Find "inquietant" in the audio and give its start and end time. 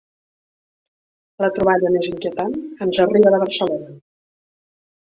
2.13-2.59